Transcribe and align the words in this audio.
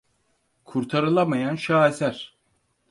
Kurtarılamayan 0.63 1.55
şaheser. 1.55 2.37